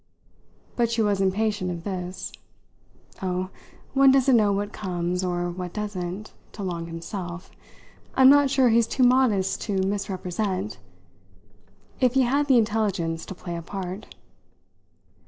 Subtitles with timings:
[0.75, 2.31] But she was impatient of this.
[3.21, 3.51] "Oh,
[3.93, 7.51] one doesn't know what comes or what doesn't to Long himself!
[8.15, 10.79] I'm not sure he's too modest to misrepresent
[11.99, 14.15] if he had the intelligence to play a part."